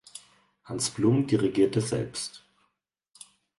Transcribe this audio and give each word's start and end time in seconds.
Hans 0.63 0.89
Blum 0.89 1.27
dirigierte 1.27 1.79
selbst. 1.79 2.43